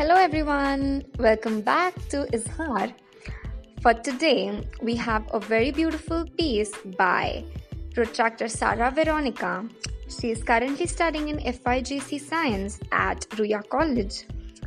Hello, 0.00 0.14
everyone. 0.14 1.04
Welcome 1.18 1.60
back 1.60 1.94
to 2.08 2.24
Izhar. 2.32 2.94
For 3.82 3.92
today, 3.92 4.66
we 4.80 4.94
have 4.96 5.28
a 5.30 5.38
very 5.38 5.72
beautiful 5.72 6.24
piece 6.38 6.72
by 6.96 7.44
protractor 7.94 8.48
Sarah 8.48 8.90
Veronica. 8.90 9.68
She 10.08 10.30
is 10.30 10.42
currently 10.42 10.86
studying 10.86 11.28
in 11.28 11.36
FYJC 11.36 12.18
Science 12.18 12.80
at 12.92 13.28
Ruia 13.36 13.62
College. 13.68 14.24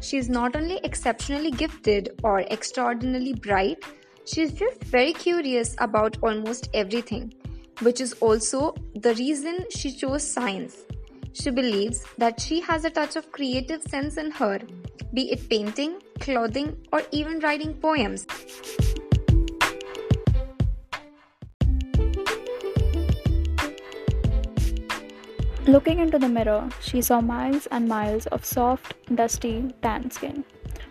She 0.00 0.16
is 0.16 0.28
not 0.28 0.54
only 0.54 0.78
exceptionally 0.84 1.50
gifted 1.50 2.10
or 2.22 2.42
extraordinarily 2.42 3.34
bright, 3.34 3.82
she 4.26 4.42
is 4.42 4.52
just 4.52 4.80
very 4.84 5.12
curious 5.12 5.74
about 5.78 6.18
almost 6.22 6.68
everything, 6.72 7.34
which 7.82 8.00
is 8.00 8.12
also 8.20 8.76
the 8.94 9.14
reason 9.14 9.64
she 9.70 9.90
chose 9.90 10.22
science. 10.22 10.85
She 11.38 11.50
believes 11.50 12.02
that 12.16 12.40
she 12.40 12.60
has 12.60 12.86
a 12.86 12.90
touch 12.90 13.14
of 13.14 13.30
creative 13.30 13.82
sense 13.82 14.16
in 14.16 14.30
her, 14.30 14.58
be 15.12 15.30
it 15.32 15.50
painting, 15.50 16.00
clothing, 16.18 16.74
or 16.94 17.02
even 17.12 17.40
writing 17.40 17.74
poems. 17.74 18.26
Looking 25.66 25.98
into 25.98 26.18
the 26.18 26.28
mirror, 26.28 26.70
she 26.80 27.02
saw 27.02 27.20
miles 27.20 27.66
and 27.66 27.86
miles 27.86 28.26
of 28.28 28.46
soft, 28.46 28.94
dusty, 29.14 29.74
tan 29.82 30.10
skin, 30.10 30.42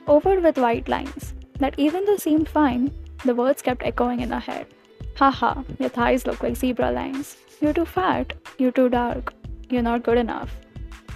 over 0.06 0.40
with 0.40 0.60
white 0.60 0.88
lines 0.88 1.34
that 1.60 1.74
even 1.80 2.06
though 2.06 2.18
seemed 2.18 2.48
fine, 2.48 2.94
the 3.26 3.34
words 3.34 3.64
kept 3.64 3.82
echoing 3.82 4.20
in 4.20 4.30
her 4.30 4.40
head. 4.40 4.68
Haha, 5.16 5.64
your 5.80 5.90
thighs 5.90 6.28
look 6.28 6.44
like 6.44 6.56
zebra 6.56 6.92
lines. 6.92 7.38
You're 7.62 7.74
too 7.74 7.86
fat, 7.86 8.34
you're 8.60 8.72
too 8.72 8.90
dark, 8.90 9.34
you're 9.72 9.82
not 9.82 10.04
good 10.04 10.18
enough. 10.18 10.56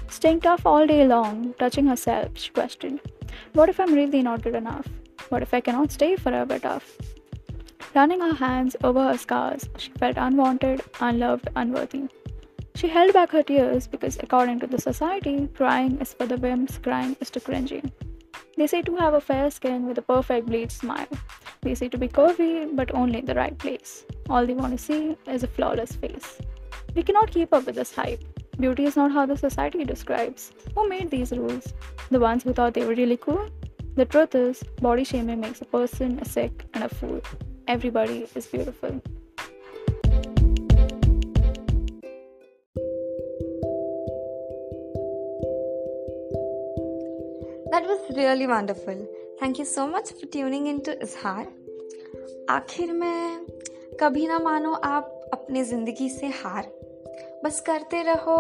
Staying 0.10 0.42
tough 0.42 0.66
all 0.66 0.88
day 0.88 1.06
long, 1.08 1.54
touching 1.60 1.88
herself, 1.88 2.30
she 2.34 2.50
questioned, 2.50 3.00
What 3.54 3.70
if 3.70 3.80
I'm 3.80 3.94
really 3.94 4.22
not 4.22 4.42
good 4.42 4.56
enough? 4.56 4.88
What 5.30 5.42
if 5.42 5.54
I 5.54 5.62
cannot 5.62 5.92
stay 5.92 6.16
forever 6.16 6.60
tough? 6.60 6.98
Running 7.96 8.22
her 8.22 8.34
hands 8.34 8.76
over 8.84 9.04
her 9.04 9.18
scars, 9.18 9.70
she 9.78 9.92
felt 9.92 10.18
unwanted, 10.18 10.82
unloved, 11.00 11.50
unworthy. 11.56 12.08
She 12.76 12.88
held 12.88 13.14
back 13.14 13.32
her 13.32 13.44
tears 13.44 13.88
because, 13.88 14.18
according 14.22 14.60
to 14.62 14.68
the 14.68 14.80
society, 14.80 15.48
crying 15.54 16.00
is 16.00 16.14
for 16.14 16.26
the 16.26 16.38
wimps, 16.38 16.82
crying 16.82 17.16
is 17.20 17.30
too 17.30 17.40
cringy. 17.40 17.92
They 18.58 18.68
say 18.68 18.82
to 18.84 18.96
have 18.96 19.14
a 19.14 19.22
fair 19.22 19.50
skin 19.52 19.86
with 19.86 19.98
a 19.98 20.02
perfect 20.02 20.48
bleached 20.48 20.74
smile. 20.74 21.08
They 21.62 21.76
say 21.76 21.90
to 21.90 21.98
be 21.98 22.08
curvy, 22.08 22.76
but 22.76 22.94
only 22.94 23.20
in 23.20 23.26
the 23.26 23.36
right 23.36 23.58
place. 23.58 24.06
All 24.30 24.46
they 24.46 24.54
want 24.54 24.78
to 24.78 24.84
see 24.84 25.18
is 25.28 25.44
a 25.44 25.48
flawless 25.48 25.96
face. 25.96 26.40
We 26.96 27.04
cannot 27.04 27.32
keep 27.32 27.54
up 27.54 27.66
with 27.66 27.76
this 27.76 27.94
hype. 27.94 28.24
Beauty 28.59 28.85
is 28.85 28.97
not 28.97 29.11
how 29.13 29.27
the 29.27 29.37
society 29.37 29.85
describes. 29.85 30.53
Who 30.75 30.89
made 30.89 31.11
these 31.11 31.33
rules? 31.33 31.73
The 32.11 32.21
ones 32.21 32.45
who 32.45 32.53
thought 32.53 32.75
they 32.75 32.85
were 32.85 32.95
really 32.95 33.17
cool? 33.17 33.49
The 33.97 34.05
truth 34.05 34.35
is, 34.35 34.63
body 34.81 35.05
shaming 35.05 35.41
makes 35.41 35.61
a 35.61 35.65
person 35.65 36.19
a 36.21 36.25
sick 36.25 36.65
and 36.75 36.85
a 36.85 36.89
fool. 36.89 37.21
Everybody 37.67 38.27
is 38.35 38.47
beautiful. 38.47 39.01
That 47.71 47.85
was 47.87 48.17
really 48.17 48.47
wonderful. 48.47 49.09
Thank 49.41 49.59
you 49.59 49.65
so 49.65 49.87
much 49.89 50.11
for 50.11 50.27
tuning 50.27 50.67
into 50.69 50.97
Izhar. 51.03 51.47
आखिर 52.51 52.93
में 52.93 53.47
कभी 54.01 54.27
ना 54.27 54.39
मानो 54.39 54.73
आप 54.73 55.31
अपनी 55.33 55.63
ज़िंदगी 55.65 56.09
से 56.11 56.27
हार 56.27 56.71
बस 57.44 57.60
करते 57.62 58.02
रहो 58.04 58.38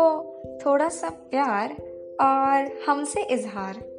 थोड़ा 0.66 0.89
सा 0.89 1.09
प्यार 1.09 1.72
और 2.22 2.83
हमसे 2.88 3.22
इजहार। 3.23 3.98